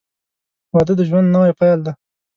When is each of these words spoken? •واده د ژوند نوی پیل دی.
•واده 0.73 0.93
د 0.99 1.01
ژوند 1.09 1.27
نوی 1.35 1.51
پیل 1.59 1.79
دی. 1.85 1.91